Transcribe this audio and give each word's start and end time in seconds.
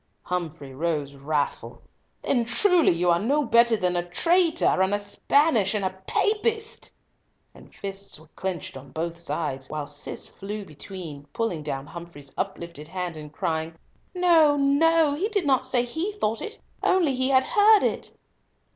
Humfrey 0.23 0.73
rose 0.73 1.13
wrathful. 1.13 1.83
"Then 2.23 2.43
truly 2.45 2.91
you 2.91 3.11
are 3.11 3.19
no 3.19 3.45
better 3.45 3.77
than 3.77 3.95
a 3.95 4.01
traitor, 4.09 4.65
and 4.81 4.95
a 4.95 4.99
Spaniard, 4.99 5.75
and 5.75 5.85
a 5.85 5.91
Papist," 6.07 6.91
and 7.53 7.71
fists 7.71 8.19
were 8.19 8.25
clenched 8.29 8.75
on 8.77 8.89
both 8.93 9.29
aides, 9.29 9.69
while 9.69 9.85
Cis 9.85 10.27
flew 10.27 10.65
between, 10.65 11.27
pulling 11.33 11.61
down 11.61 11.85
Humfrey's 11.85 12.33
uplifted 12.35 12.87
hand, 12.87 13.15
and 13.15 13.31
crying, 13.31 13.75
"No, 14.15 14.57
no; 14.57 15.13
he 15.13 15.27
did 15.29 15.45
not 15.45 15.67
say 15.67 15.83
he 15.85 16.13
thought 16.13 16.39
so, 16.39 16.47
only 16.81 17.13
he 17.13 17.29
had 17.29 17.43
heard 17.43 17.83
it." 17.83 18.15